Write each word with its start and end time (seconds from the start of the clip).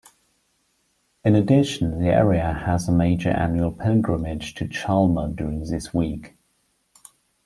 In 1.23 1.35
addition, 1.35 1.99
the 1.99 2.07
area 2.07 2.63
has 2.65 2.89
a 2.89 2.91
major 2.91 3.29
annual 3.29 3.71
pilgrimage 3.71 4.55
to 4.55 4.65
Chalma 4.65 5.35
during 5.35 5.59
this 5.63 5.93
week. 5.93 6.33